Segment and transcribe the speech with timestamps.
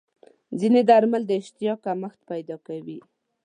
[0.59, 2.99] ځینې درمل د اشتها کمښت پیدا کوي.